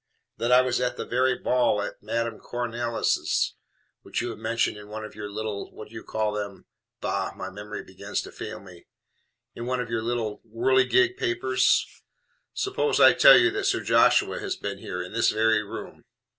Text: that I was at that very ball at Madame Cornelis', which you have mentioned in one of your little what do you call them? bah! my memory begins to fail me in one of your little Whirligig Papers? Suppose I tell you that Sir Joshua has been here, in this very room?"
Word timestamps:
that 0.37 0.51
I 0.51 0.63
was 0.63 0.81
at 0.81 0.97
that 0.97 1.11
very 1.11 1.37
ball 1.37 1.79
at 1.79 2.01
Madame 2.01 2.39
Cornelis', 2.39 3.53
which 4.01 4.19
you 4.19 4.29
have 4.31 4.39
mentioned 4.39 4.75
in 4.75 4.87
one 4.87 5.05
of 5.05 5.13
your 5.13 5.29
little 5.29 5.71
what 5.71 5.89
do 5.89 5.93
you 5.93 6.03
call 6.03 6.31
them? 6.31 6.65
bah! 7.01 7.33
my 7.35 7.51
memory 7.51 7.83
begins 7.83 8.19
to 8.23 8.31
fail 8.31 8.59
me 8.59 8.87
in 9.53 9.67
one 9.67 9.79
of 9.79 9.91
your 9.91 10.01
little 10.01 10.41
Whirligig 10.43 11.17
Papers? 11.17 11.85
Suppose 12.51 12.99
I 12.99 13.13
tell 13.13 13.37
you 13.37 13.51
that 13.51 13.65
Sir 13.65 13.81
Joshua 13.83 14.39
has 14.39 14.55
been 14.55 14.79
here, 14.79 15.03
in 15.03 15.13
this 15.13 15.29
very 15.29 15.61
room?" 15.61 16.03